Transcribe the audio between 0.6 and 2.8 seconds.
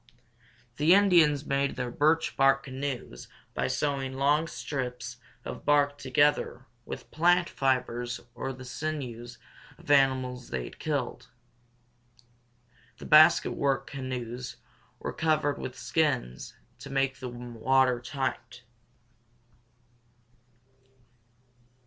The Indians made their birch bark